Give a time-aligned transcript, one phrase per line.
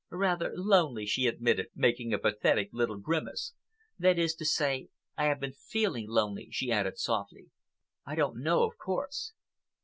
[0.09, 3.53] "Rather lonely," she admitted, making a pathetic little grimace.
[3.99, 7.51] "That is to say I have been feeling lonely," she added softly.
[8.03, 9.33] "I don't now, of course.